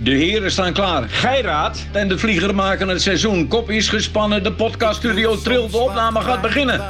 [0.00, 1.02] De heren staan klaar.
[1.08, 3.48] Geiraat en de vlieger maken het seizoen.
[3.48, 6.82] Kop is gespannen, de podcaststudio trilt, de opname gaat beginnen.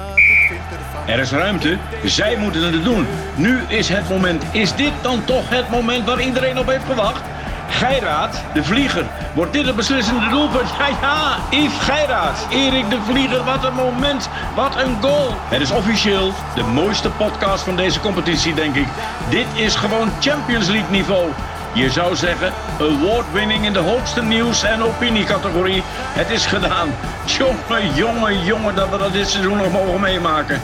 [1.07, 3.07] Er is ruimte, zij moeten het doen.
[3.35, 4.45] Nu is het moment.
[4.53, 7.23] Is dit dan toch het moment waar iedereen op heeft gewacht?
[7.69, 9.07] Geiraat, de vlieger.
[9.35, 10.69] Wordt dit het beslissende doelpunt?
[10.79, 12.47] Ja, ja, Yves Geiraat.
[12.51, 14.29] Erik de Vlieger, wat een moment.
[14.55, 15.35] Wat een goal.
[15.49, 18.87] Het is officieel de mooiste podcast van deze competitie, denk ik.
[19.31, 21.31] Dit is gewoon Champions League niveau.
[21.75, 25.83] Je zou zeggen, award-winning in de hoogste nieuws- en opiniecategorie.
[25.85, 26.95] Het is gedaan.
[27.27, 30.61] Jongen, jongen, jongen, dat we dat dit seizoen nog mogen meemaken.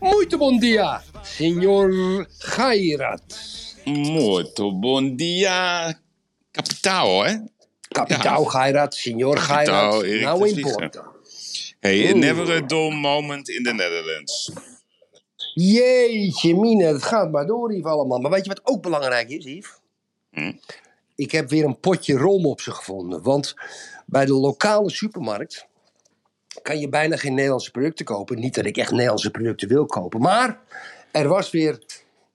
[0.00, 3.22] Muito bom dia, senhor Gairat.
[3.84, 5.94] Muito bom dia,
[6.50, 7.36] kapitaal, hè?
[7.88, 10.02] Kapitaal Gairat, senhor Gairat.
[10.20, 10.60] Nou.
[10.60, 11.02] Porto.
[11.80, 14.52] Hey, never a dull moment in the Netherlands.
[15.60, 18.18] Jeetje mine, het gaat maar door Yves allemaal.
[18.18, 19.70] Maar weet je wat ook belangrijk is, Yves?
[20.30, 20.52] Hm?
[21.14, 23.22] Ik heb weer een potje rolmopsen gevonden.
[23.22, 23.54] Want
[24.06, 25.66] bij de lokale supermarkt
[26.62, 28.38] kan je bijna geen Nederlandse producten kopen.
[28.38, 30.20] Niet dat ik echt Nederlandse producten wil kopen.
[30.20, 30.60] Maar
[31.10, 31.82] er was weer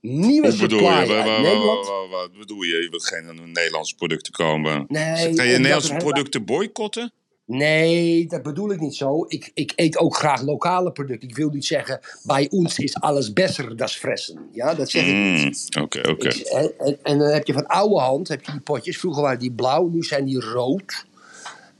[0.01, 2.07] nieuwe bedoel je?
[2.09, 2.81] Wat, bedoel je?
[2.81, 4.85] Je wilt geen Nederlandse producten komen?
[4.87, 7.11] Nee, Ga je Nederlandse er producten boycotten?
[7.57, 9.25] Nee, dat bedoel ik niet zo.
[9.27, 11.29] Ik, ik eet ook graag lokale producten.
[11.29, 14.49] Ik wil niet zeggen, bij ons is alles beter dan fressen.
[14.51, 15.67] Ja, dat zeg ik niet.
[15.75, 16.29] Mm, Oké, oké.
[16.29, 18.97] En, en, dan heb je van oude hand, heb je die potjes.
[18.97, 21.05] Vroeger waren die blauw, nu zijn die rood.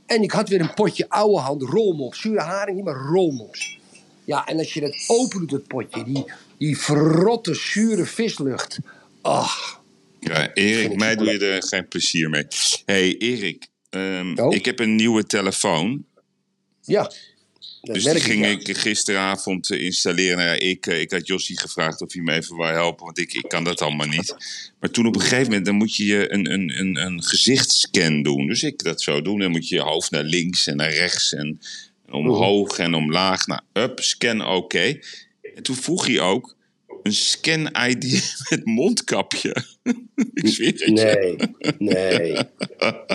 [0.06, 2.20] En ik had weer een potje oude hand, rolmops.
[2.20, 3.78] Zure haring, niet maar rolmops.
[4.24, 6.24] Ja, en als je dat open doet, het potje, die,
[6.58, 8.78] die verrotte, zure vislucht.
[9.22, 9.82] Ach,
[10.20, 12.46] Ja, Erik, ik mij doe je er geen plezier mee.
[12.84, 14.54] hey, Erik, ehm, Oh?
[14.54, 16.04] ik heb een nieuwe telefoon.
[16.82, 17.12] ja.
[17.80, 18.50] Dat Dus die ging ja.
[18.50, 20.36] ik gisteravond eh, installeren.
[20.36, 23.18] Nou ja, ik, eh, ik had Jossie gevraagd of hij me even wou helpen, want
[23.18, 24.36] ik, ik kan dat allemaal niet.
[24.80, 28.22] Maar toen op een gegeven moment, dan moet je je een, een, een, een gezichtscan
[28.22, 28.46] doen.
[28.46, 29.38] Dus ik dat zo doen.
[29.38, 31.60] Dan moet je je hoofd naar links en naar rechts en
[32.08, 33.46] omhoog en omlaag.
[33.46, 34.98] Nou, up, scan oké.
[35.54, 36.56] En toen vroeg hij ook
[37.04, 39.56] een scan-ID met mondkapje.
[40.34, 40.90] ik zweer het je.
[40.90, 41.36] Nee,
[41.78, 42.32] nee.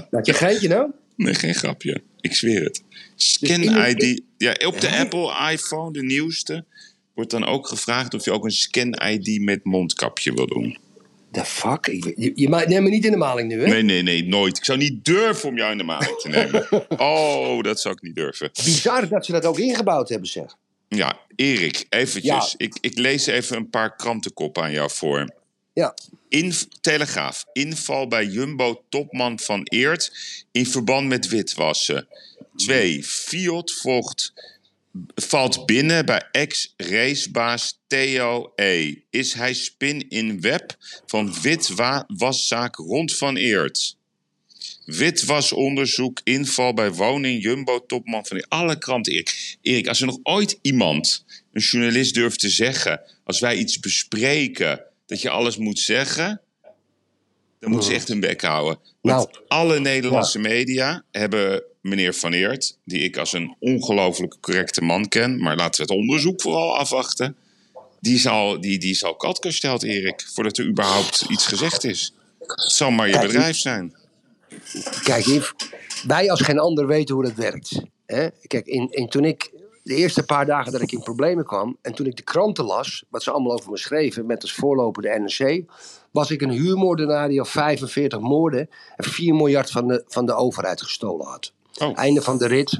[0.10, 0.92] Laat je geintje nou?
[1.16, 2.02] Nee, geen grapje.
[2.22, 2.84] Ik zweer het.
[3.16, 4.22] Scan iemand- ID.
[4.38, 6.66] Ja, op de Apple iPhone, de nieuwste,
[7.16, 10.78] wordt dan ook gevraagd of je ook een scan ID met mondkapje wil doen.
[11.32, 11.88] The fuck?
[11.88, 13.68] Ik, je, je maakt neem me niet in de maling nu, hè?
[13.68, 14.58] Nee, nee, nee, nooit.
[14.58, 16.68] Ik zou niet durven om jou in de maling te nemen.
[16.98, 18.50] Oh, dat zou ik niet durven.
[18.64, 20.56] Bizar dat ze dat ook ingebouwd hebben, zeg.
[20.90, 22.52] Ja, Erik, eventjes.
[22.52, 22.54] Ja.
[22.58, 25.34] Ik, ik lees even een paar krantenkoppen aan jou voor.
[25.74, 25.94] Ja.
[26.30, 27.46] In, Telegraaf.
[27.54, 30.12] Inval bij Jumbo-topman van Eert
[30.52, 32.08] in verband met witwassen.
[32.56, 33.04] 2.
[33.04, 34.34] Fiat volgt,
[35.16, 38.96] valt binnen bij ex-racebaas Theo E.
[39.10, 40.76] Is hij spin in web
[41.06, 43.98] van witwaszaak rond van Eert?
[44.86, 48.50] Witwasonderzoek, inval bij woning Jumbo-topman van Eert.
[48.50, 49.58] Alle kranten, Erik.
[49.62, 53.02] Erik, als er nog ooit iemand, een journalist durft te zeggen...
[53.24, 56.42] als wij iets bespreken, dat je alles moet zeggen...
[57.60, 58.80] dan moet ze echt hun bek houden.
[59.02, 59.46] Want Nou.
[59.48, 62.78] alle Nederlandse media hebben meneer Van Eert...
[62.86, 65.40] die ik als een ongelooflijk correcte man ken...
[65.40, 67.36] maar laten we het onderzoek vooral afwachten...
[68.00, 70.26] die zal, die, die zal katgesteld, Erik...
[70.34, 72.14] voordat er überhaupt iets gezegd is.
[72.40, 73.98] Het zal maar je bedrijf zijn.
[75.04, 75.54] Kijk, Yves,
[76.08, 77.82] wij als geen ander weten hoe dat werkt.
[78.06, 78.28] Hè?
[78.48, 79.52] Kijk, in, in, toen ik
[79.84, 81.78] de eerste paar dagen dat ik in problemen kwam...
[81.82, 84.26] en toen ik de kranten las, wat ze allemaal over me schreven...
[84.26, 85.64] met als voorloper de NRC...
[86.12, 88.70] was ik een huurmoordenaar die al 45 moorden...
[88.96, 91.54] en 4 miljard van de, van de overheid gestolen had.
[91.78, 91.98] Oh.
[91.98, 92.80] Einde van de rit,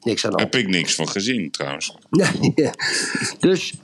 [0.00, 0.54] niks aan de hand.
[0.54, 1.96] Heb ik niks van gezien, trouwens.
[2.10, 2.54] Nee,
[3.38, 3.74] dus,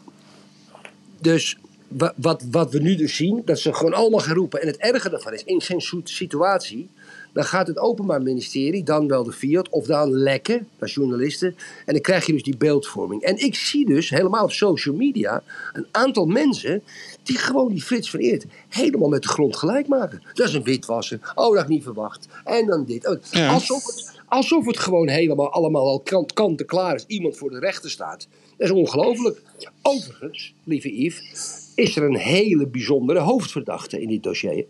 [1.20, 1.56] dus
[1.88, 4.60] wa- wat, wat we nu dus zien, dat ze gewoon allemaal gaan roepen.
[4.60, 6.90] En het erge daarvan is, in soort situatie,
[7.32, 11.56] dan gaat het Openbaar Ministerie, dan wel de Fiat, of dan lekken, als journalisten.
[11.86, 13.22] En dan krijg je dus die beeldvorming.
[13.22, 15.42] En ik zie dus, helemaal op social media,
[15.72, 16.82] een aantal mensen
[17.22, 20.22] die gewoon die Frits van Eert helemaal met de grond gelijk maken.
[20.34, 21.18] Dat is een witwasser.
[21.22, 22.28] Oh, dat had ik niet verwacht.
[22.44, 23.08] En dan dit.
[23.08, 23.52] Oh, Ja.
[23.52, 27.04] Alsof, het, alsof het gewoon helemaal allemaal al kant, kant en klaar is.
[27.06, 28.28] Iemand voor de rechter staat.
[28.56, 29.42] Dat is ongelooflijk.
[29.82, 34.64] Overigens, lieve Yves, is er een hele bijzondere hoofdverdachte in dit dossier.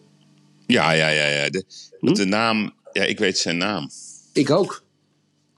[0.71, 1.27] Ja, ja, ja.
[1.27, 1.51] ja.
[1.51, 1.65] De,
[2.01, 2.13] Hm?
[2.13, 3.91] de naam, ja, ik weet zijn naam.
[4.33, 4.83] Ik ook.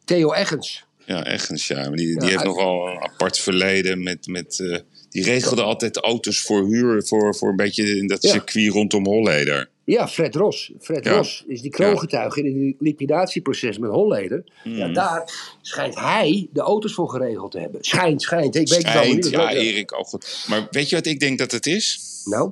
[0.05, 0.85] Theo Eggens.
[1.07, 1.67] Ja, echt.
[1.67, 1.77] Ja.
[1.89, 4.27] Maar Die, die Ja, heeft nogal een apart verleden met.
[4.27, 4.79] met eh,
[5.11, 8.31] die regelde altijd auto's voor huur voor, voor een beetje in dat Ja.
[8.31, 9.57] circuit rondom Holleder.
[9.57, 10.73] Ja, Ja, Fred Ros.
[10.81, 11.13] Fred Ja.
[11.17, 14.45] Ros is die kroongetuige in het liquidatieproces met Holleder.
[14.65, 14.95] Ja, Mm.
[14.95, 15.33] daar
[15.63, 17.85] schijnt hij de auto's voor geregeld te hebben.
[17.85, 18.55] Schijnt, schijnt.
[18.57, 19.29] Ik weet het Schijnt, niet.
[19.29, 20.45] ja, Erik, ook goed.
[20.49, 22.01] Maar weet je wat ik denk dat het is?
[22.25, 22.51] Nou,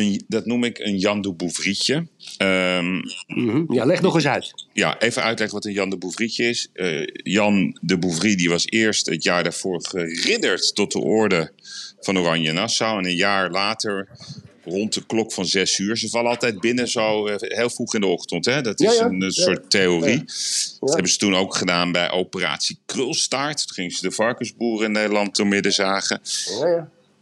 [0.00, 2.06] Een, dat noem ik een Jan de Bouvrietje.
[2.36, 3.72] Ehm, mhm.
[3.72, 4.66] ja, leg nog eens uit.
[4.72, 6.68] ja, even uitleggen wat een Jan de Bouvrietje is.
[6.72, 11.52] Eh, Jan de Bouvrie die was eerst het jaar daarvoor geridderd tot de orde
[12.00, 12.98] van Oranje Nassau.
[12.98, 14.08] En een jaar later,
[14.64, 15.96] rond de klok van zes uur.
[15.96, 18.44] Ze vallen altijd binnen zo eh, heel vroeg in de ochtend.
[18.44, 18.60] Hè?
[18.62, 19.04] Dat is Ja, ja.
[19.10, 19.30] een, Ja.
[19.30, 20.24] soort theorie.
[20.80, 23.66] Dat hebben ze toen ook gedaan bij operatie Krulstaart.
[23.66, 26.20] Toen gingen ze de varkensboeren in Nederland door midden zagen.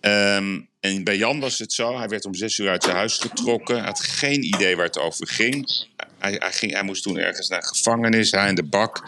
[0.00, 3.18] Ehm, en bij Jan was het zo, hij werd om zes uur uit zijn huis
[3.18, 3.84] getrokken.
[3.84, 5.86] Had geen idee waar het over ging.
[6.18, 9.02] Hij, hij, ging, hij moest toen ergens naar gevangenis, hij in de bak.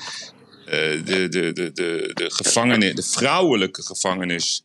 [0.67, 4.65] Eh, de, de, de, de, de, gevangenis, de vrouwelijke gevangenis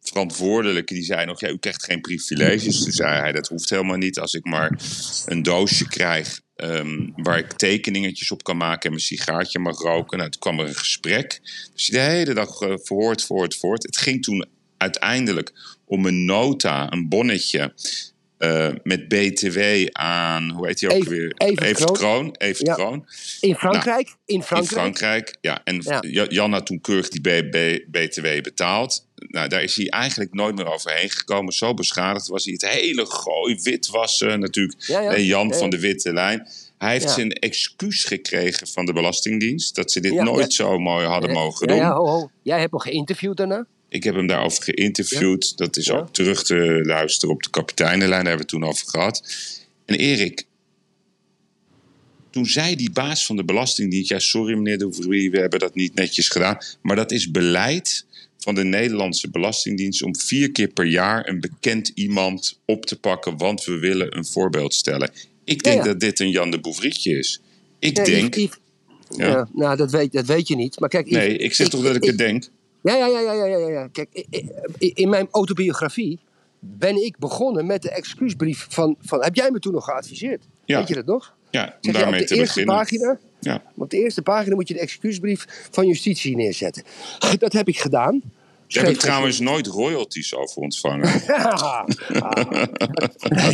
[0.00, 2.82] verantwoordelijke, die zei nog, ja, u krijgt geen privileges.
[2.82, 4.18] Toen zei hij, dat hoeft helemaal niet.
[4.18, 4.80] Als ik maar
[5.26, 10.18] een doosje krijg ehm, waar ik tekeningetjes op kan maken en mijn sigaartje mag roken.
[10.18, 11.40] Nou, toen kwam er een gesprek.
[11.74, 13.82] Dus de hele dag eh, verhoord, verhoord, verhoord.
[13.82, 14.46] Het ging toen
[14.84, 15.52] uiteindelijk
[15.84, 17.72] om een nota, een bonnetje...
[18.38, 19.58] eh, met BTW
[19.92, 21.32] aan, hoe heet hij ook Even- weer?
[21.36, 22.34] Evert Kroon.
[22.38, 22.74] Evert Ja.
[22.74, 23.06] Kroon.
[23.40, 24.08] In Frankrijk?
[24.26, 24.72] in In Frankrijk?
[24.80, 25.60] Frankrijk, ja.
[25.64, 26.02] En Ja.
[26.06, 27.20] Ja- Jan had toen keurig die
[27.90, 29.06] BTW betaald.
[29.16, 31.52] Nou, daar is hij eigenlijk nooit meer overheen gekomen.
[31.52, 32.52] Zo beschadigd was hij.
[32.52, 34.82] Het hele gooi witwassen natuurlijk.
[34.86, 35.14] Ja.
[35.14, 35.58] En Jan Ja, ja.
[35.60, 36.48] van de Witte Lijn.
[36.78, 39.74] Hij heeft zijn excuus gekregen van de Belastingdienst.
[39.74, 41.76] Dat ze dit nooit zo mooi hadden mogen doen.
[41.76, 42.30] ja, ho, ho.
[42.42, 43.66] Jij hebt hem geïnterviewd daarna?
[43.94, 45.56] Ik heb hem daarover geïnterviewd.
[45.56, 45.94] Dat is Ja.
[45.96, 48.24] ook terug te luisteren op de kapiteinenlijn.
[48.24, 49.34] Daar hebben we het toen over gehad.
[49.84, 50.46] En Erik,
[52.30, 54.08] toen zei die baas van de Belastingdienst...
[54.08, 56.58] ja, sorry meneer de Vrie, we hebben dat niet netjes gedaan.
[56.82, 58.06] Maar dat is beleid
[58.38, 60.02] van de Nederlandse Belastingdienst...
[60.02, 63.36] om vier keer per jaar een bekend iemand op te pakken...
[63.36, 65.10] want we willen een voorbeeld stellen.
[65.44, 67.40] Ik denk Ja, dat dit een Jan de Bouvrietje is.
[67.78, 68.34] Ik denk...
[68.34, 68.58] Yves-
[69.16, 69.26] Ja.
[69.26, 70.80] ja, nou, dat weet, dat weet je niet.
[70.80, 72.48] Maar kijk, Yves, nee, ik zeg toch dat ik het denk?
[72.84, 73.88] Ja, ja, ja, ja, ja, ja.
[73.92, 74.26] Kijk,
[74.78, 76.18] in mijn autobiografie
[76.58, 79.22] ben ik begonnen met de excuusbrief van, van...
[79.22, 80.44] Heb jij me toen nog geadviseerd?
[80.64, 80.78] Ja.
[80.78, 81.34] Weet je dat nog?
[81.50, 82.76] Ja, om Zeg je, op daarmee de te eerste beginnen.
[82.76, 83.18] pagina...
[83.40, 83.62] Ja.
[83.76, 86.82] Op de eerste pagina moet je de excuusbrief van justitie neerzetten.
[87.38, 88.22] Dat heb ik gedaan.
[88.68, 91.08] Daar heb ik trouwens nooit royalties over ontvangen.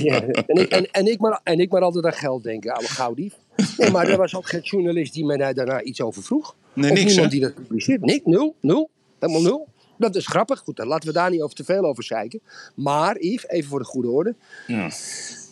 [0.02, 2.88] Ja, en, ik, en, en, ik maar, en ik maar altijd aan geld denken, oude
[2.88, 3.34] gauwdief.
[3.76, 6.54] Nee, maar er was ook geen journalist die mij daar daarna iets over vroeg.
[6.72, 7.38] Nee, of niks, niemand hè?
[7.38, 8.00] die dat publiceert.
[8.00, 8.90] Niks, nul, nul.
[9.20, 9.68] Helemaal nul.
[9.96, 10.58] Dat is grappig.
[10.58, 12.40] Goed, dan laten we daar niet over te veel over zeiken.
[12.74, 14.34] Maar, Yves, even voor de goede orde.
[14.66, 14.90] Ja.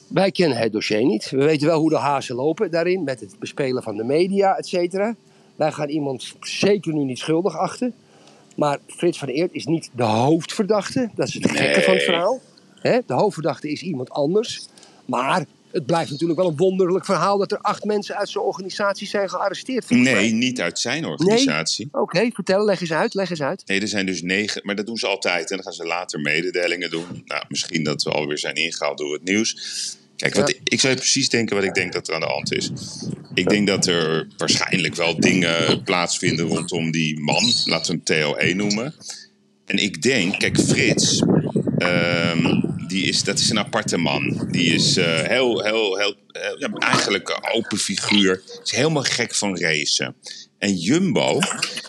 [0.09, 1.31] Wij kennen het dossier niet.
[1.31, 3.05] We weten wel hoe de hazen lopen daarin.
[3.05, 5.17] Met het bespelen van de media, et cetera.
[5.57, 7.95] Wij gaan iemand zeker nu niet schuldig achten.
[8.57, 11.11] Maar Frits van Eert is niet de hoofdverdachte.
[11.15, 12.41] Dat is het gekke van het verhaal.
[12.83, 14.69] De hoofdverdachte is iemand anders.
[15.05, 17.39] Maar het blijft natuurlijk wel een wonderlijk verhaal...
[17.39, 19.91] dat er acht mensen uit zijn organisatie zijn gearresteerd.
[19.91, 19.99] mij.
[19.99, 21.89] Nee, niet uit zijn organisatie.
[21.93, 23.63] Oké, vertel, leg eens uit, leg eens uit.
[23.67, 25.51] Nee, er zijn dus negen, maar dat doen ze altijd.
[25.51, 27.23] En dan gaan ze later mededelingen doen.
[27.25, 29.57] Nou, misschien dat we alweer zijn ingehaald door het nieuws.
[30.17, 30.55] Kijk, wat Ja.
[30.55, 32.71] ik, ik zou je precies denken wat ik denk dat er aan de hand is.
[33.35, 37.53] Ik denk dat er waarschijnlijk wel dingen plaatsvinden rondom die man.
[37.65, 38.95] Laten we hem TLE noemen.
[39.65, 41.23] En ik denk, kijk, Frits,
[41.79, 44.49] ehm, die is, dat is een aparte man.
[44.51, 48.43] Die is eh, heel, heel, heel, heel- ja, eigenlijk een open figuur.
[48.65, 50.17] Is helemaal gek van racen.
[50.59, 51.39] En Jumbo,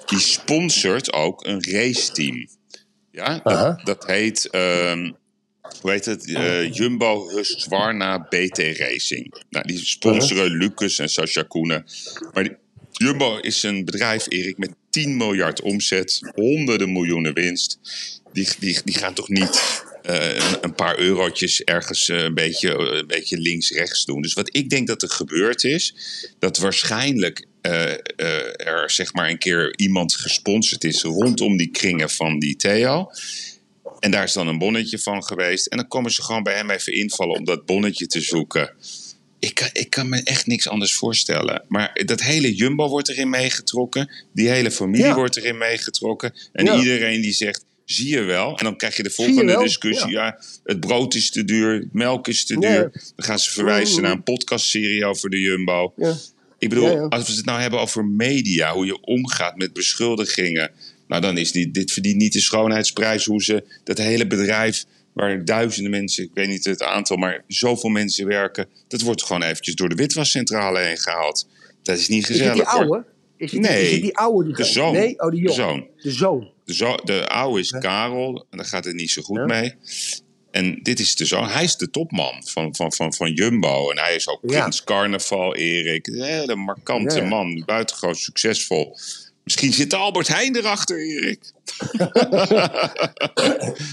[0.06, 2.48] die sponsort ook een raceteam.
[3.12, 5.12] Ja, dat, dat heet, ehm,
[5.82, 6.34] hoe heet het?
[6.34, 9.34] Eh, Jumbo Husqvarna BT Racing.
[9.50, 11.86] Nou, die sponsoren Lucas en Sascha Koenen.
[12.34, 12.56] Maar die-
[12.92, 17.80] Jumbo is een bedrijf, Erik, met 10 miljard omzet, honderden miljoenen winst.
[18.34, 19.84] Die, die, die gaan toch niet
[20.16, 24.22] een, een paar eurotjes ergens eh, een, beetje, eh, een beetje links-rechts doen.
[24.22, 25.94] Dus wat ik denk dat er gebeurd is,
[26.40, 27.98] dat waarschijnlijk eh, eh,
[28.68, 33.12] er zeg maar een keer iemand gesponsord is rondom die kringen van die Theo.
[34.00, 35.66] En daar is dan een bonnetje van geweest.
[35.66, 38.74] En dan komen ze gewoon bij hem even invallen om dat bonnetje te zoeken.
[39.40, 41.66] Ik kan, ik kan me echt niks anders voorstellen.
[41.68, 44.12] Maar dat hele Jumbo wordt erin meegetrokken.
[44.34, 45.16] Die hele familie Ja.
[45.16, 46.34] wordt erin meegetrokken.
[46.54, 46.78] En Ja.
[46.80, 48.58] iedereen die zegt, zie je wel.
[48.58, 50.10] En dan krijg je de volgende discussie.
[50.12, 50.40] Ja.
[50.64, 52.90] het brood is te duur, melk is te duur.
[53.16, 54.02] Dan gaan ze verwijzen Mm.
[54.02, 55.94] naar een podcastserie over de Jumbo.
[55.96, 56.16] Ja.
[56.58, 60.72] Ik bedoel, Ja, als we het nou hebben over media, hoe je omgaat met beschuldigingen.
[61.08, 65.46] Nou, dan is die, dit verdient niet de schoonheidsprijs hoe ze dat hele bedrijf, waar
[65.46, 69.76] duizenden mensen, ik weet niet het aantal, maar zoveel mensen werken, dat wordt gewoon eventjes
[69.76, 71.48] door de witwascentrale heen gehaald.
[71.84, 72.56] Dat is niet Is het gezellig.
[72.56, 73.06] die oude?
[73.38, 74.44] Is het, Nee, is het die oude?
[74.48, 74.94] Die de gaat- zoon.
[74.94, 75.88] Nee, oh, die De zoon.
[76.02, 76.52] De zoon.
[76.70, 79.46] De, zo, de oude is Karel, en daar gaat het niet zo goed Ja.
[79.46, 79.76] mee.
[80.52, 83.90] En dit is dus ook, hij is de topman van, van, van, van Jumbo.
[83.92, 84.60] En hij is ook Ja.
[84.60, 86.08] Prins Carnaval, Erik.
[86.08, 88.98] Een hele markante Ja, man, buitengewoon succesvol.
[89.44, 91.40] Misschien zit Albert Heijn erachter, Erik.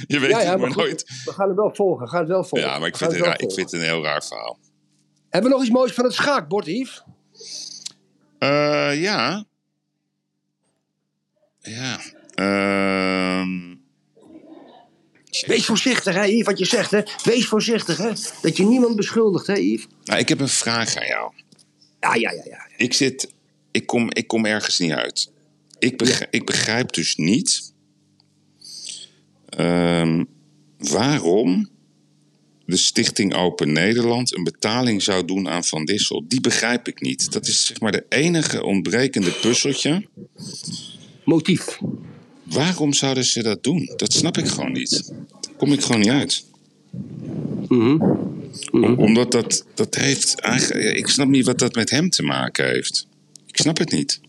[0.06, 1.04] Je weet het maar maar goed, nooit.
[1.25, 2.04] we gaan het wel volgen.
[2.04, 2.68] We gaan het wel volgen.
[2.68, 4.59] Ja, maar ik vind, het raar, ik vind het een heel raar verhaal.
[5.30, 7.02] Hebben we nog iets moois van het schaakbord, Yves?
[8.38, 9.45] Eh, ja.
[11.61, 12.00] Ja.
[12.37, 13.75] Ehm,
[15.47, 17.02] Wees voorzichtig, hè, Yves, wat je zegt, hè.
[17.25, 18.12] Wees voorzichtig, hè.
[18.43, 19.87] Dat je niemand beschuldigt, hè, Yves.
[20.05, 21.33] nou, ik heb een vraag aan jou.
[22.00, 22.66] Ja, ja, ja, ja.
[22.76, 23.33] Ik zit,
[23.71, 25.33] ik kom, ik kom ergens niet uit.
[25.78, 27.73] Ik begrijp, ik begrijp dus niet
[29.49, 30.25] ehm,
[30.78, 31.69] waarom
[32.66, 36.25] de Stichting Open Nederland een betaling zou doen aan Van Dissel.
[36.28, 37.33] Die begrijp ik niet.
[37.33, 40.09] Dat is zeg maar de enige ontbrekende puzzeltje.
[41.25, 41.78] Motief.
[42.50, 43.93] Waarom zouden ze dat doen?
[43.97, 45.07] Dat snap ik gewoon niet.
[45.41, 46.45] Daar kom ik gewoon niet uit.
[47.69, 48.00] Mhm.
[48.71, 50.97] Om- omdat dat, dat heeft eigenlijk.
[50.97, 53.07] Ik snap niet wat dat met hem te maken heeft.
[53.47, 54.21] Ik snap het niet.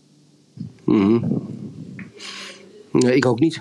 [2.92, 3.60] Nee, ik ook niet.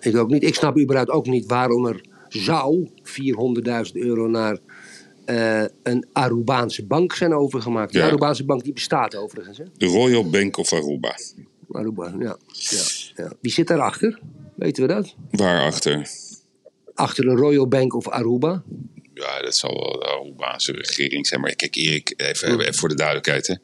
[0.00, 0.42] Ik ook niet.
[0.42, 4.58] Ik snap überhaupt ook niet waarom er zou 400.000 euro naar
[5.24, 7.92] eh, een Arubaanse bank zijn overgemaakt.
[7.92, 8.06] De Ja.
[8.06, 9.58] Arubaanse bank die bestaat overigens.
[9.58, 9.64] Hè?
[9.76, 11.14] De Royal Bank of Aruba.
[11.76, 12.36] Aruba, ja.
[12.50, 12.82] ja,
[13.14, 13.32] ja.
[13.40, 14.20] Wie zit daarachter?
[14.56, 15.14] Weten we dat?
[15.30, 16.08] Waarachter?
[16.94, 18.62] Achter de Royal Bank of Aruba?
[19.14, 21.40] Ja, dat zal wel de Arubaanse regering zijn.
[21.40, 23.46] Maar kijk, Erik, even, even voor de duidelijkheid.
[23.46, 23.54] Hè.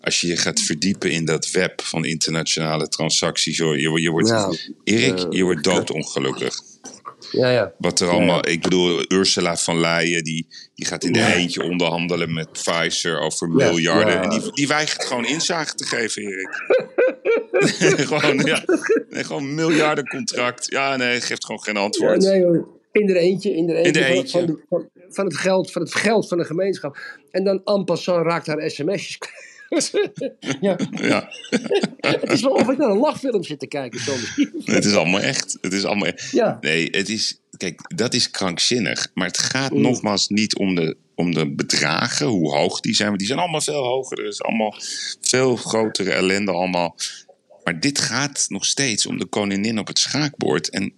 [0.00, 3.58] Als je je gaat verdiepen in dat web van internationale transacties.
[3.58, 6.60] Hoor, je, je wordt, Nou, Erik, je wordt doodongelukkig.
[7.36, 7.72] Ja, ja.
[7.78, 8.48] Wat er allemaal.
[8.48, 13.48] Ik bedoel, Ursula van Leyen, die, die gaat in de eentje onderhandelen met Pfizer over
[13.48, 14.12] Ja, miljarden.
[14.14, 14.22] ja.
[14.22, 16.48] En die, die weigert gewoon inzage te geven, Erik.
[18.08, 18.62] gewoon, ja.
[19.08, 20.70] Nee, gewoon miljardencontract.
[20.70, 22.20] Ja, nee, geeft gewoon geen antwoord.
[22.22, 22.68] nee, hoor.
[22.92, 24.38] in de eentje, in de eentje, de van- eentje.
[24.38, 26.96] Van, de- van, van het geld, van het geld van de gemeenschap.
[27.30, 29.18] En dan en passant raakt haar sms'jes.
[30.60, 31.28] Ja, Ja.
[32.00, 34.34] het is wel of ik naar een lachfilm zit te kijken soms.
[34.64, 35.58] Het is allemaal echt.
[35.60, 36.30] Het is allemaal echt.
[36.30, 36.58] Ja.
[36.60, 37.38] Nee, het is.
[37.56, 39.08] Kijk, dat is krankzinnig.
[39.14, 39.80] Maar het gaat Mm.
[39.80, 43.08] nogmaals niet om de, om de bedragen, hoe hoog die zijn.
[43.08, 44.18] Want die zijn allemaal veel hoger.
[44.18, 44.74] Er is allemaal
[45.20, 46.96] veel grotere ellende allemaal.
[47.64, 50.70] Maar dit gaat nog steeds om de koningin op het schaakbord.
[50.70, 50.92] En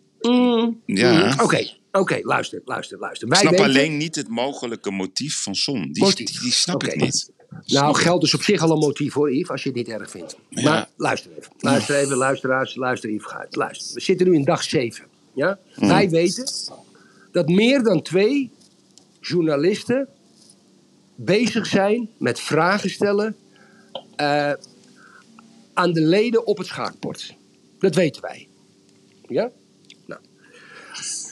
[0.86, 1.40] ja, Mm.
[1.42, 3.28] Oké, oké, luister, luister, luister.
[3.28, 5.92] ik snap weten- alleen niet het mogelijke motief van Son.
[5.92, 6.26] Die, Motief.
[6.30, 7.30] die, die snap ik niet.
[7.64, 10.10] Nou, geld is op zich al een motief hoor, Yves, als je het niet erg
[10.10, 10.36] vindt.
[10.48, 10.62] Ja.
[10.62, 13.56] Maar luister even, luister even, luisteraars, luister Yves Guit.
[13.56, 15.04] Luister, we zitten nu in dag 7.
[15.34, 15.58] Ja?
[15.76, 15.88] Mm.
[15.88, 16.48] Wij weten
[17.32, 18.50] dat meer dan twee
[19.20, 20.08] journalisten
[21.14, 23.36] bezig zijn met vragen stellen
[24.16, 24.52] eh,
[25.74, 27.34] aan de leden op het schaakbord.
[27.78, 28.48] Dat weten wij.
[29.28, 29.50] Ja?
[30.06, 30.20] Nou.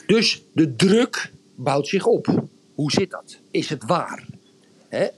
[0.07, 2.43] Dus de druk bouwt zich op.
[2.75, 3.37] Hoe zit dat?
[3.51, 4.25] Is het waar?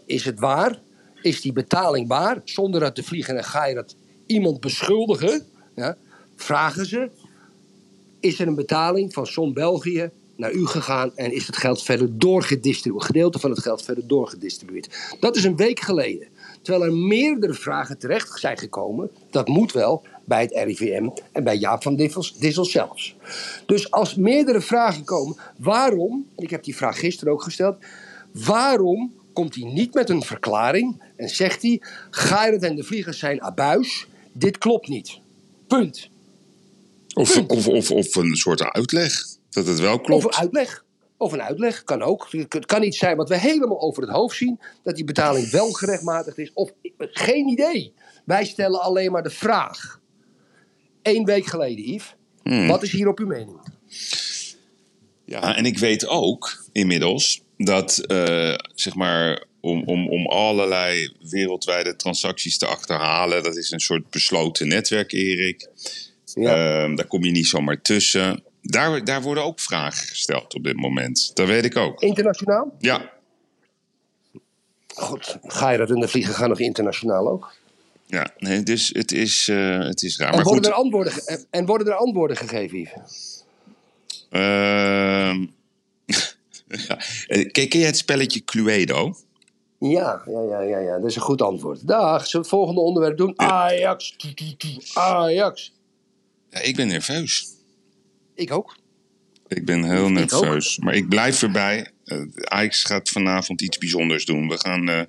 [0.05, 0.79] Is het waar?
[1.21, 2.41] Is die betaling waar?
[2.43, 3.95] Zonder dat de vliegen en ga je dat
[4.25, 5.45] iemand beschuldigen.
[5.75, 5.97] Ja,
[6.36, 7.09] vragen ze:
[8.19, 12.17] Is er een betaling van Som België naar u gegaan en is het geld verder
[12.17, 13.03] doorgedistribueerd?
[13.03, 15.15] Een gedeelte van het geld verder doorgedistribueerd.
[15.19, 16.27] Dat is een week geleden.
[16.62, 19.12] Terwijl er meerdere vragen terecht zijn gekomen.
[19.29, 23.15] Dat moet wel bij het RIVM en bij Jaap van Dissel, zelfs.
[23.65, 27.77] Dus als meerdere vragen komen, waarom, ik heb die vraag gisteren ook gesteld,
[28.31, 33.41] waarom komt hij niet met een verklaring en zegt hij: Geirat en de vliegers zijn
[33.41, 35.20] abuis, dit klopt niet.
[35.67, 36.10] Punt.
[37.13, 39.13] Of, of, of, of een soort uitleg.
[39.50, 40.24] Dat het wel Of klopt.
[40.24, 40.86] een uitleg.
[41.17, 42.27] Of een uitleg, kan ook.
[42.50, 45.72] Het kan niet zijn wat we helemaal over het hoofd zien, dat die betaling wel
[45.72, 46.51] gerechtmatigd is.
[46.53, 47.94] Of geen idee.
[48.25, 50.00] Wij stellen alleen maar de vraag.
[51.01, 52.15] Eén week geleden, Yves.
[52.44, 52.67] Hmm.
[52.67, 53.60] Wat is hier op uw mening?
[55.27, 61.96] Ja, en ik weet ook inmiddels dat, eh, zeg maar, om, om, om allerlei wereldwijde
[61.96, 65.67] transacties te achterhalen, dat is een soort besloten netwerk, Erik.
[66.34, 66.81] Ja.
[66.84, 68.43] Ehm, daar kom je niet zomaar tussen.
[68.62, 71.31] Daar, daar worden ook vragen gesteld op dit moment.
[71.34, 72.01] Dat weet ik ook.
[72.01, 72.75] Internationaal?
[72.79, 73.15] Ja,
[74.98, 77.53] Goed, Geirat en de vliegen gaan nog internationaal ook.
[78.05, 80.29] ja nee, dus het is, eh, het is raar.
[80.29, 81.13] En Maar worden, goed, er antwoorden
[81.50, 83.43] en worden er antwoorden gegeven, Yves?
[84.29, 85.46] Ehm.
[87.27, 89.15] Eh, ken, ken jij het spelletje Cluedo?
[89.79, 91.88] Ja, ja, ja, ja, ja, dat is een goed antwoord.
[91.88, 93.34] Dag, zullen we het volgende onderwerp doen?
[93.39, 94.15] Ajax,
[94.93, 95.74] Ajax.
[96.50, 97.48] Ja, ik ben nerveus.
[98.36, 98.77] Ik ook.
[99.48, 100.77] Ik ben heel Ik nerveus.
[100.77, 101.91] Maar ik blijf erbij.
[102.05, 104.48] Eh, Ajax gaat vanavond iets bijzonders doen.
[104.48, 104.89] We gaan.
[104.89, 105.03] eh,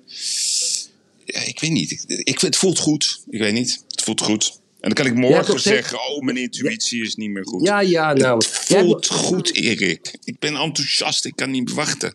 [1.25, 1.91] ja, ik weet niet.
[1.91, 3.23] Ik, ik, het voelt goed.
[3.29, 3.83] Ik weet niet.
[3.87, 4.58] Het voelt goed.
[4.79, 7.65] En dan kan ik morgen zeggen, oh, mijn intuïtie is niet meer goed.
[7.65, 8.35] Ja, ja, nou.
[8.35, 10.17] Het hebt- voelt goed, Erik.
[10.23, 12.13] Ik ben enthousiast, ik kan niet wachten.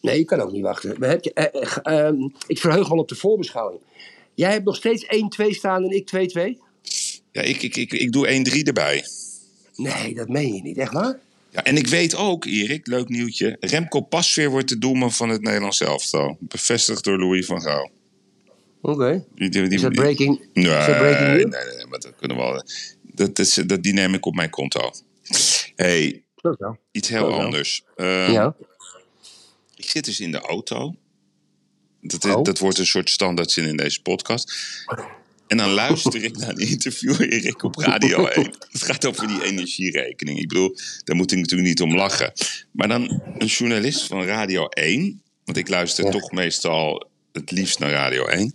[0.00, 0.96] Nee, je kan ook niet wachten.
[0.98, 3.80] Maar heb je, eh, eh, ehm, ik verheug me al op de voorbeschouwing.
[4.34, 6.58] Jij hebt nog steeds 1-2 staan en ik 2-2?
[7.32, 9.04] Ja, ik, ik, ik, ik doe 1-3 erbij.
[9.76, 10.78] Nee, dat meen je niet.
[10.78, 11.18] Echt waar?
[11.50, 13.56] Ja, en ik weet ook, Erik, leuk nieuwtje.
[13.60, 16.36] Remco Pasveer wordt de doelman van het Nederlands elftal.
[16.40, 17.90] Bevestigd door Louis van Gaal.
[18.82, 19.24] Oké.
[19.34, 22.42] Die- Is dat breaking, Nee, is dat breaking nee, nee, nee, maar dat kunnen we
[22.42, 22.62] wel.
[23.02, 24.90] Dat, is, dat, die neem ik op mijn konto.
[25.76, 26.22] hey,
[26.92, 27.82] iets heel anders.
[27.96, 28.54] Eh, Ja.
[29.76, 30.94] Ik zit dus in de auto.
[32.00, 32.42] Dat, is- Oh.
[32.42, 34.52] dat wordt een soort standaardzin in deze podcast.
[35.46, 38.54] En dan luister ik naar een interview, Erik, op Radio 1.
[38.70, 40.38] Het gaat over die energierekening.
[40.38, 42.32] Ik bedoel, daar moet ik natuurlijk niet om lachen.
[42.72, 45.22] Maar dan een journalist van Radio 1...
[45.44, 46.10] want ik luister Ja.
[46.10, 48.54] toch meestal het liefst naar Radio 1...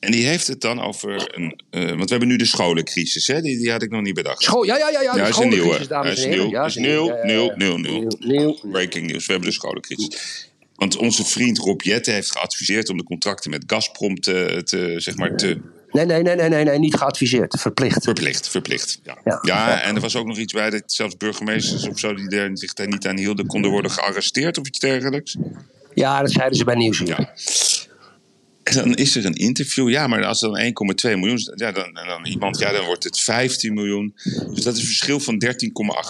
[0.00, 1.60] En die heeft het dan over een.
[1.70, 3.40] eh, want we hebben nu de scholencrisis, hè?
[3.40, 4.42] Die, die had ik nog niet bedacht.
[4.42, 5.00] School, ja, ja, ja.
[5.00, 5.86] ja, Ja, is een nieuwe.
[5.86, 6.44] dames is en heren.
[6.44, 8.00] nieuw, Ja, is een nieuw, nieuw, nieuw, nieuw.
[8.00, 8.58] Nieuw, nieuw.
[8.70, 10.50] Breaking news, we hebben de scholencrisis.
[10.74, 15.16] Want onze vriend Rob Jette heeft geadviseerd om de contracten met Gazprom te, te, zeg
[15.16, 15.60] maar, te
[15.90, 17.60] Nee, nee, nee, nee, nee, nee, niet geadviseerd.
[17.60, 18.04] Verplicht.
[18.04, 18.48] verplicht.
[18.48, 19.18] verplicht ja.
[19.24, 19.38] Ja.
[19.42, 19.80] Ja.
[19.80, 22.72] en er was ook nog iets bij dat zelfs burgemeesters of zo die daar, zich
[22.72, 25.36] daar niet aan hielden, konden worden gearresteerd of iets dergelijks.
[25.94, 27.08] Ja, dat zeiden ze bij Nieuwsuur.
[27.08, 27.32] Ja.
[28.66, 29.88] En dan is er een interview.
[29.90, 30.64] Ja, maar als dan 1,2
[31.02, 34.14] miljoen is, ja, dan, dan iemand, ja, dan wordt het 15 miljoen.
[34.54, 35.52] Dus dat is een verschil van 13,8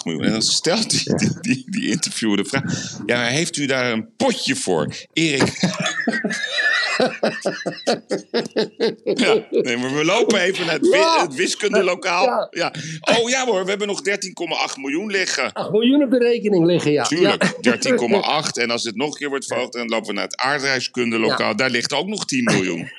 [0.04, 0.24] miljoen.
[0.24, 2.62] En dan stelt die, die, die, die interviewer de vraag:
[3.06, 4.94] Ja, maar heeft u daar een potje voor?
[5.12, 5.52] Erik.
[9.04, 11.22] ja, nee, maar we lopen even naar het, wi- Ja.
[11.22, 12.24] het wiskundelokaal.
[12.24, 12.48] Ja.
[12.50, 12.72] Ja.
[13.18, 15.52] Oh ja hoor, we hebben nog 13,8 miljoen liggen.
[15.52, 17.02] 8 miljoen op de rekening liggen, ja.
[17.04, 17.76] Tuurlijk, Ja.
[18.46, 18.50] 13,8.
[18.62, 21.56] En als het nog een keer wordt verhoogd, dan lopen we naar het aardrijkskundelokaal.
[21.56, 22.90] Daar ligt ook nog 10 miljoen.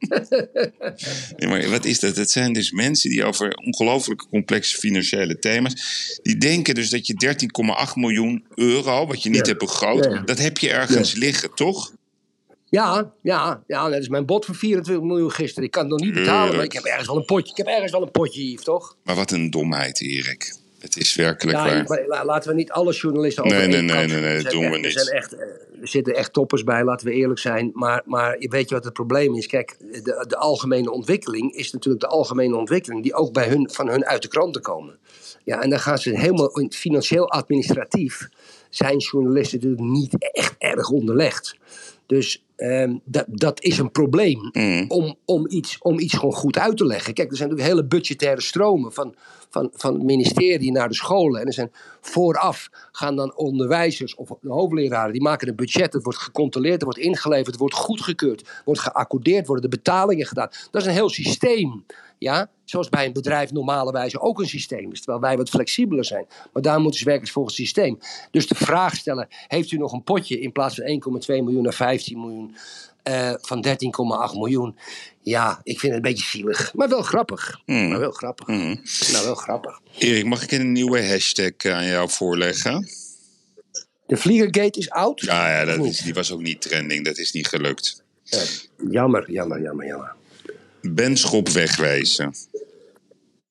[1.36, 2.16] nee, maar wat is dat?
[2.16, 5.74] Het zijn dus mensen die over ongelooflijk complexe financiële thema's.
[6.22, 7.14] Die denken dus dat je
[7.88, 9.46] 13,8 miljoen euro, wat je niet Ja.
[9.46, 10.20] hebt begroot, Ja.
[10.22, 11.92] dat heb je ergens liggen, toch?
[12.68, 15.64] Ja, ja, ja, dat is mijn bod van 24 miljoen gisteren.
[15.64, 17.50] Ik kan het nog niet betalen, maar ik heb ergens wel een potje.
[17.50, 18.96] Ik heb ergens wel een potje, Yves, toch?
[19.04, 20.54] Maar wat een domheid, Erik.
[20.80, 22.04] Het is werkelijk Ja, waar.
[22.06, 24.76] la- laten we niet alle journalisten over Nee, nee, nee, nee, nee, dat doen we
[24.76, 24.84] niet.
[24.84, 25.40] Er, zijn echt, eh,
[25.80, 27.70] er zitten echt toppers bij, laten we eerlijk zijn.
[27.74, 29.46] Maar, maar weet je wat het probleem is?
[29.46, 33.02] Kijk, de, de algemene ontwikkeling is natuurlijk de algemene ontwikkeling...
[33.02, 34.98] die ook bij hun, van hun uit de kranten komen.
[35.44, 38.28] Ja, en dan gaan ze helemaal in- financieel administratief...
[38.70, 41.56] zijn journalisten natuurlijk niet echt erg onderlegd.
[42.06, 44.84] Dus ehm, dat, dat is een probleem Mm.
[44.88, 47.14] om, om, iets, om iets gewoon goed uit te leggen.
[47.14, 49.14] Kijk, er zijn natuurlijk hele budgettaire stromen van,
[49.50, 51.40] van, van het ministerie naar de scholen.
[51.40, 55.92] En er zijn vooraf gaan dan onderwijzers of de hoofdleraren, die maken een budget.
[55.92, 60.48] Het wordt gecontroleerd, het wordt ingeleverd, het wordt goedgekeurd, wordt geaccordeerd, worden de betalingen gedaan.
[60.70, 61.84] Dat is een heel systeem.
[62.20, 62.50] Ja?
[62.64, 64.98] Zoals bij een bedrijf normalerwijze ook een systeem is.
[64.98, 66.26] Terwijl wij wat flexibeler zijn.
[66.52, 67.98] Maar daar moeten ze werken volgens het systeem.
[68.30, 71.74] Dus de vraag stellen: heeft u nog een potje in plaats van 1,2 miljoen naar
[71.74, 72.56] 15 miljoen?
[73.02, 74.78] eh, van 13,8 miljoen.
[75.20, 76.74] Ja, ik vind het een beetje zielig.
[76.74, 77.60] Maar wel grappig.
[77.66, 77.88] Mm.
[77.88, 78.46] Maar wel grappig.
[78.46, 78.80] Mm.
[79.12, 79.80] Nou, wel grappig.
[79.98, 82.88] Erik, mag ik een nieuwe hashtag eh, aan jou voorleggen?
[84.06, 85.20] De Vliegergate is oud.
[85.20, 87.04] Ja, ja dat is, die was ook niet trending.
[87.04, 88.02] Dat is niet gelukt.
[88.22, 88.42] Ja,
[88.90, 90.14] jammer, jammer, jammer, jammer.
[90.82, 92.32] Benschop wegwezen.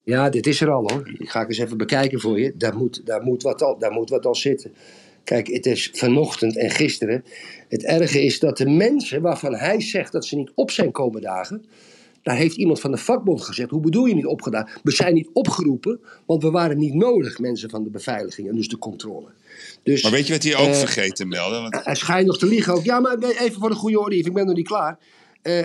[0.03, 1.03] Ja, dit is er al hoor.
[1.17, 2.53] Die ga ik eens even bekijken voor je.
[2.55, 4.73] Daar moet, daar moet, wat, al, daar moet wat al zitten.
[5.23, 7.23] Kijk, het is vanochtend en gisteren.
[7.67, 11.21] Het erge is dat de mensen waarvan hij zegt dat ze niet op zijn komen
[11.21, 11.65] dagen.
[12.21, 14.69] Daar heeft iemand van de vakbond gezegd: hoe bedoel je niet opgedaan?
[14.83, 18.67] We zijn niet opgeroepen, want we waren niet nodig, mensen van de beveiliging en dus
[18.67, 19.27] de controle.
[19.83, 21.61] Dus Maar weet je wat hij ook Eh, vergeten te melden?
[21.61, 22.83] Want, hij schijnt nog te liegen ook.
[22.83, 24.99] Ja, maar even voor de goede orde, ik ben nog niet klaar.
[25.41, 25.63] Eh,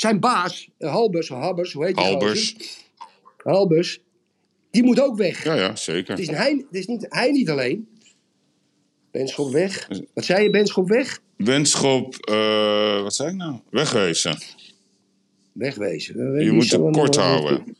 [0.00, 2.52] zijn baas, eh, Halbers, Habbers, hoe heet die Albers.
[2.58, 2.76] gozer?
[3.36, 4.00] Halbers,
[4.70, 5.44] die moet ook weg.
[5.44, 6.18] Ja, ja, Het zeker.
[6.18, 7.88] is, hij, het is niet, hij niet alleen.
[9.10, 9.88] Benschop weg.
[10.14, 11.20] Wat zei je, Benschop weg?
[11.36, 13.58] Benschop, eh, wat zei ik nou?
[13.70, 14.38] Wegwezen.
[15.52, 16.34] Wegwezen.
[16.36, 17.76] Eh, Je moet het kort houden.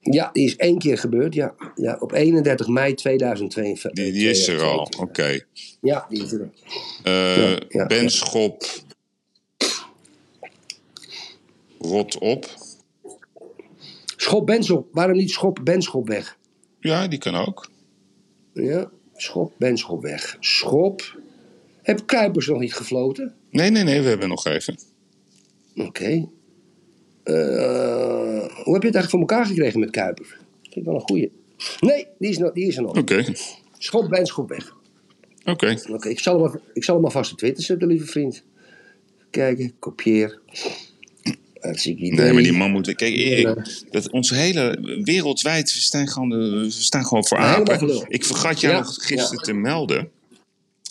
[0.00, 1.54] Ja, die is één keer gebeurd, ja.
[1.74, 4.04] ja op 31 mei 2022.
[4.04, 4.88] Die, die is er al.
[4.98, 5.40] Oké.
[5.80, 6.50] Ja, die is er.
[7.04, 7.86] Ja, ja.
[7.86, 8.64] Benschop.
[11.86, 12.54] Rot op.
[14.16, 14.88] Schop Benschop.
[14.92, 16.38] Waarom niet Schop Benschop weg?
[16.80, 17.70] Ja, die kan ook.
[18.52, 20.36] Ja, Schop Benschop weg.
[20.40, 21.18] Schop.
[21.82, 23.34] Heb Kuipers nog niet gefloten?
[23.50, 24.78] Nee, nee, nee, we hebben nog even.
[25.76, 26.28] Oké.
[27.22, 27.34] Eh,
[28.64, 30.28] hoe heb je het eigenlijk voor elkaar gekregen met Kuipers?
[30.62, 31.32] Vind ik wel een goeie.
[31.80, 32.96] Nee, die is, nog, die is er nog.
[32.98, 33.24] Oké.
[33.78, 34.76] Schop Benschop weg.
[35.44, 35.76] Oké.
[35.90, 38.44] Oké, ik, zal hem, ik zal hem alvast op Twitter zetten, lieve vriend.
[39.30, 40.40] Kijken, kopieer.
[41.60, 42.18] Hartstikke idee.
[42.24, 42.94] Nee, maar die man moet...
[42.94, 43.54] Kijk,
[43.90, 44.78] dat onze hele...
[45.04, 48.04] Wereldwijd, we staan gewoon, de- we staan gewoon voor apen.
[48.08, 49.42] Ik vergat jou Ja, nog gisteren ja.
[49.44, 50.10] te melden...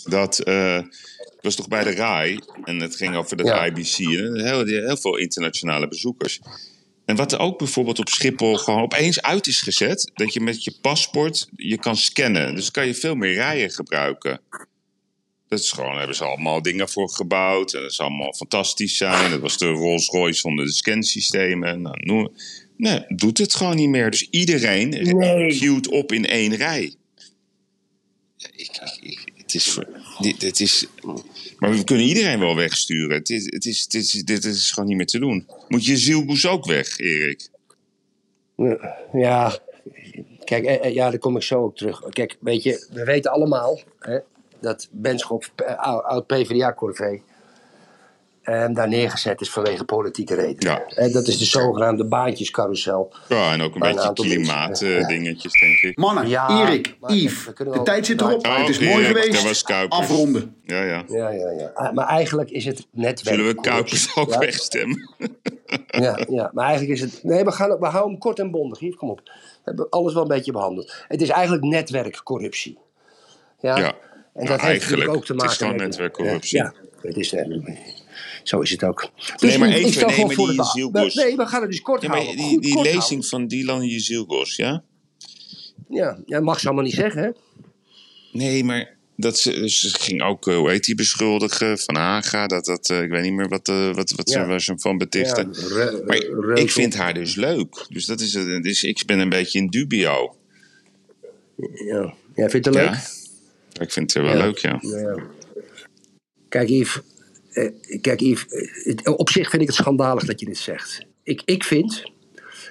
[0.04, 0.40] dat...
[0.40, 3.66] ik was toch bij de RAI en het ging over dat Ja.
[3.66, 3.96] IBC.
[3.96, 6.40] Heel, heel veel internationale bezoekers.
[7.06, 10.12] En wat er ook bijvoorbeeld op Schiphol gewoon opeens uit is gezet...
[10.14, 12.56] dat je met je paspoort je kan scannen.
[12.56, 14.42] Dus kan je veel meer rijen gebruiken.
[15.48, 17.74] Dat is gewoon, daar hebben ze allemaal dingen voor gebouwd.
[17.74, 19.32] En dat is allemaal fantastisch zijn.
[19.32, 21.82] Dat was de Rolls Royce zonder de scansystemen.
[21.82, 22.32] Nou, noem-
[22.78, 24.12] nee, doet het gewoon niet meer.
[24.12, 25.58] Dus iedereen Nee.
[25.58, 26.94] queued op in één rij.
[28.38, 29.88] Ja, ik, ik, het is, voor-
[30.20, 30.86] dit, dit is,
[31.58, 33.18] maar we kunnen iedereen wel wegsturen.
[33.18, 35.48] Het is, het is, het is, dit is gewoon niet meer te doen.
[35.68, 37.50] Moet je zielboes ook weg, Erik?
[39.14, 39.60] Ja,
[40.44, 42.02] kijk, eh, eh, ja, daar kom ik zo ook terug.
[42.10, 44.20] Kijk, weet je, we weten allemaal hè,
[44.66, 47.22] dat Benschop, eh, ou- oud PvdA-corvée,
[48.42, 50.74] eh, daar neergezet is vanwege politieke redenen.
[50.74, 50.86] Ja.
[50.96, 53.14] Eh, dat is de zogenaamde baantjescarousel.
[53.30, 55.98] Ja, en ook een beetje klimaatdingetjes, denk ik.
[55.98, 58.46] Mannen, Ja, Erik, Yves, de tijd zit erop.
[58.46, 59.72] Oh, het is Erik, mooi geweest.
[59.90, 60.56] Afronden.
[60.64, 61.04] Ja, ja.
[61.08, 61.72] Ja, ja, ja.
[61.74, 63.36] Ah, Maar eigenlijk is het netwerk.
[63.36, 64.40] Zullen we Kuipers ook Ja?
[64.40, 65.10] wegstemmen?
[65.88, 67.24] Ja, ja, maar eigenlijk is het.
[67.24, 68.80] Nee, we, gaan, we houden hem kort en bondig.
[68.80, 69.22] Hier, kom op.
[69.26, 69.32] We
[69.64, 71.04] hebben alles wel een beetje behandeld.
[71.08, 72.78] Het is eigenlijk netwerkcorruptie.
[73.60, 73.78] Ja.
[73.78, 73.94] Ja.
[74.36, 75.86] En Nou, dat heeft natuurlijk ook te het is maken met.
[75.88, 76.58] netwerkcorruptie.
[76.58, 77.34] Ja, het is.
[77.34, 77.46] eh,
[78.44, 79.10] Zo is het ook.
[79.38, 81.82] Dus Nee, maar ik- ik even- stel nee, voor Zielbos- Nee, we gaan het dus
[81.82, 82.36] kort Ja, houden.
[82.36, 84.84] die, Goed die kort lezing van Dylan Jezilgos, ja?
[85.90, 87.30] Ja, ja, mag ze allemaal niet zeggen, hè?
[88.32, 91.78] Nee, maar dat ze, ze ging ook, eh, hoe heet die beschuldigen?
[91.80, 94.72] Van Haga, dat, dat, eh, ik weet niet meer wat, wat, wat ze, waar ze
[94.72, 95.50] hem van betichten.
[95.52, 96.58] Ja, re- maar reuzel.
[96.58, 97.86] ik vind haar dus leuk.
[97.90, 98.64] Dus, dat is, het.
[98.64, 100.36] dus ik ben een beetje in dubio.
[101.88, 102.14] Ja.
[102.36, 103.24] Jij vindt het leuk?
[103.82, 104.44] Ik vind het wel Ja.
[104.44, 104.78] leuk, ja.
[104.82, 105.16] Ja.
[106.50, 107.02] Kijk, Yves.
[107.52, 108.46] eh, kijk, Yves.
[108.48, 111.06] eh, op zich vind ik het schandalig dat je dit zegt.
[111.24, 112.04] Ik, ik, vind,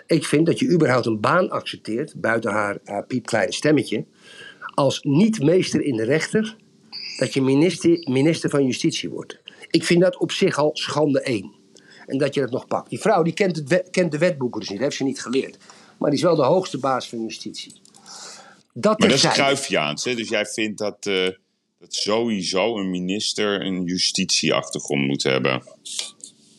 [0.07, 4.05] ik vind dat je überhaupt een baan accepteert, buiten haar, haar piepkleine stemmetje,
[4.75, 6.57] als niet-meester in de rechter,
[7.19, 9.39] dat je minister, minister van Justitie wordt.
[9.71, 11.53] Ik vind dat op zich al schande één.
[12.07, 12.91] En dat je dat nog pakt.
[12.91, 15.57] Die vrouw die kent, het kent de wetboeken dus niet, heeft ze niet geleerd.
[15.99, 17.73] Maar die is wel de hoogste baas van justitie.
[18.77, 19.29] Dat Maar dat is.
[19.29, 20.15] Cruyffiaans, hè?
[20.15, 21.29] Dus jij vindt dat, eh,
[21.79, 25.63] dat sowieso een minister een justitieachtergrond moet hebben.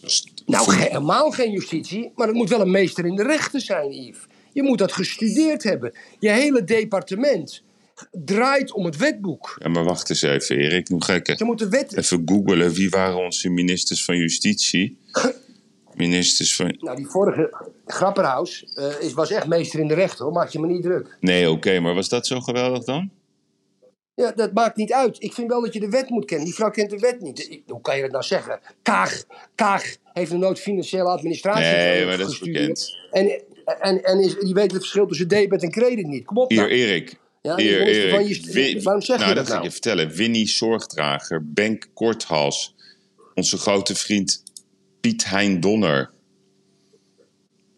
[0.01, 3.62] Dus Nou, ge- helemaal geen justitie, maar het moet wel een meester in de rechten
[3.62, 4.25] zijn, Yves.
[4.54, 5.93] Je moet dat gestudeerd hebben.
[6.19, 7.63] Je hele departement
[8.12, 9.56] draait om het wetboek.
[9.60, 10.89] Ja, maar wacht eens even, Erik.
[10.89, 11.97] Nu ga ik Ze moeten wet...
[11.97, 12.71] even googelen.
[12.73, 14.97] Wie waren onze ministers van Justitie?
[15.96, 16.76] Ministers van...
[16.80, 17.54] Nou, die vorige,
[17.86, 20.34] Grapperhaus, eh, is, was echt meester in de rechten, hoor.
[20.34, 21.18] Maak je me niet druk.
[21.20, 23.10] Nee, oké, maar was dat zo geweldig dan?
[24.16, 25.16] Ja, dat maakt niet uit.
[25.24, 26.46] Ik vind wel dat je de wet moet kennen.
[26.46, 27.52] Die vrouw kent de wet niet.
[27.52, 28.60] Ik- Hoe kan je dat nou zeggen?
[28.82, 29.24] Kaag,
[29.56, 32.96] Kaag heeft nog nooit financiële administratie Nee, maar dat is bekend.
[33.12, 33.42] En,
[33.80, 36.26] en, en is, die weet het verschil tussen debet en credit niet.
[36.26, 36.72] Kom op Hier, nou.
[36.72, 37.16] Erik.
[37.42, 38.46] Ja, Hier, minister van Erik.
[38.46, 39.64] Wi- waarom zeg je nou, dat dat ga ik nou?
[39.64, 40.10] je vertellen.
[40.10, 42.76] Winnie Zorgdrager, Benk Korthals,
[43.34, 44.44] onze grote vriend
[45.06, 46.10] Piet Hein Donner,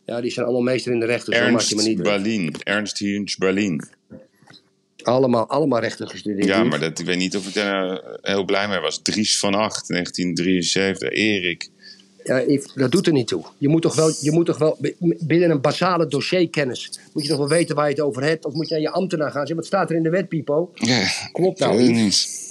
[0.05, 1.33] Ja, die zijn allemaal meester in de rechten.
[1.33, 2.03] Zo Ernst niet druk.
[2.03, 3.87] Balin, Ernst Hinch Balin.
[5.03, 6.47] Allemaal, allemaal rechten gestudeerd.
[6.47, 9.01] Ja, maar dat, ik weet niet of ik daar eh, heel blij mee was.
[9.01, 11.09] Dries van Acht, 1973.
[11.09, 11.69] Erik.
[12.23, 12.43] Ja,
[12.75, 13.45] dat doet er niet toe.
[13.57, 14.77] Je moet toch wel, je moet toch wel
[15.19, 16.99] binnen een basale dossierkennis...
[17.13, 18.45] moet je toch wel weten waar je het over hebt?
[18.45, 19.55] Of moet je aan je ambtenaar gaan zeggen...
[19.55, 20.71] wat staat er in de wet, Pipo?
[20.73, 22.45] Ja, op nou, niet.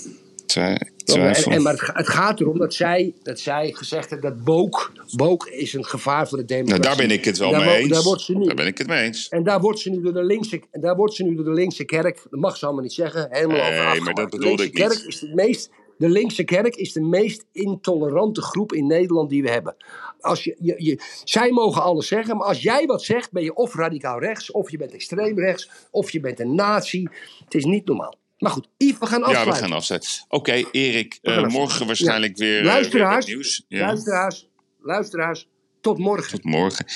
[0.46, 1.52] Twi- En, Twijfel.
[1.52, 4.92] en, maar het, ga- het gaat erom dat zij, dat zij gezegd heeft dat Book...
[5.16, 6.82] Book is een gevaar voor de Nou, democratie.
[6.96, 7.88] daar ben ik het wel Daar mee eens.
[7.88, 8.46] Daar wordt ze nu.
[8.46, 9.28] Daar ben ik het mee eens.
[9.28, 11.52] En daar wordt ze nu door de linkse, en daar wordt ze nu door de
[11.52, 14.62] linkse kerk, dat mag ze allemaal niet zeggen, helemaal Nee, over maar dat De bedoelde
[14.62, 14.98] linkse ik niet.
[14.98, 19.42] kerk is de meest, de linkse kerk is de meest intolerante groep in Nederland die
[19.42, 19.76] we hebben.
[20.20, 23.54] Als je, je, je, zij mogen alles zeggen, maar als jij wat zegt, ben je
[23.54, 27.06] of radicaal rechts, of je bent extreem rechts, of je bent een nazi.
[27.44, 28.14] Het is niet normaal.
[28.38, 29.54] Maar goed, Yves, we gaan Ja, afsluiten.
[29.54, 30.10] we gaan afzetten.
[30.28, 31.12] Oké, Erik.
[31.22, 31.60] Eh, afsluiten.
[31.60, 33.64] morgen waarschijnlijk weer, eh, weer Luisteraars, nieuws.
[33.68, 34.48] Ja, luisteraars,
[34.80, 35.48] luisteraars,
[35.80, 36.30] tot morgen.
[36.30, 36.86] tot morgen.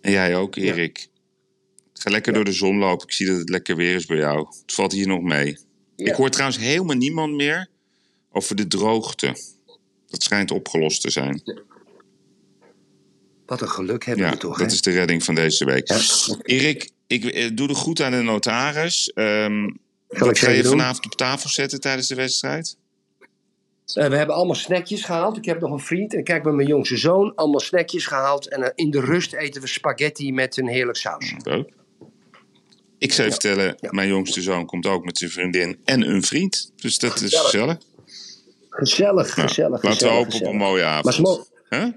[0.00, 1.08] En jij ook, Erik.
[1.92, 3.06] Ga lekker door de zon lopen.
[3.06, 4.38] Ik zie dat het lekker weer is bij jou.
[4.62, 5.58] Het valt hier nog mee.
[5.96, 6.06] Ja.
[6.10, 7.68] Ik hoor trouwens helemaal niemand meer
[8.32, 9.36] over de droogte.
[10.06, 11.42] Dat schijnt opgelost te zijn.
[13.46, 14.72] Wat een geluk hebben Ja, we toch, dat hè?
[14.72, 15.88] is de redding van deze week.
[15.88, 16.00] Ja.
[16.42, 19.12] Erik, ik eh, doe de goed aan de notaris.
[19.12, 19.70] Ehm
[20.08, 20.70] wat ga je doen.
[20.70, 22.76] vanavond op tafel zetten tijdens de wedstrijd?
[23.94, 25.36] Eh, we hebben allemaal snackjes gehaald.
[25.36, 27.34] Ik heb nog een vriend en ik kijk met mijn jongste zoon.
[27.34, 28.48] Allemaal snackjes gehaald.
[28.48, 31.32] En eh, in de rust eten we spaghetti met een heerlijk saus.
[31.42, 31.72] Leuk.
[32.98, 33.88] Ik zou je vertellen, Ja.
[33.92, 36.72] mijn jongste zoon komt ook met zijn vriendin en een vriend.
[36.76, 37.50] Dus dat is Gezellig.
[37.50, 37.78] gezellig.
[38.70, 41.14] Gezellig, Nou, gezellig, laten we gezellig, hopen op een mooie Maar avond.
[41.14, 41.88] ze, Hè?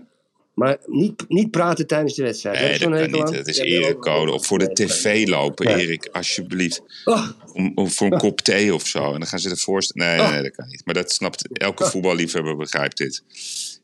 [0.61, 2.59] Maar niet, niet praten tijdens de wedstrijd.
[2.59, 2.69] Nee,
[2.99, 3.35] dat kan niet.
[3.35, 4.31] Dat is erecode.
[4.31, 5.67] Of voor de tv lopen.
[5.67, 6.81] Erik, alsjeblieft.
[7.05, 9.03] Oh, Om, om voor een kop thee of zo.
[9.05, 10.07] En dan gaan ze ervoor staan.
[10.07, 10.31] Nee, Oh.
[10.31, 10.85] nee, dat kan niet.
[10.85, 13.23] Maar dat snapt elke voetballiefhebber begrijpt dit.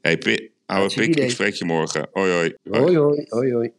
[0.02, 2.08] hey, oude pik, ik spreek je morgen.
[2.12, 2.56] Hoi, hoi.
[2.70, 3.72] hoi, hoi, hoi, hoi.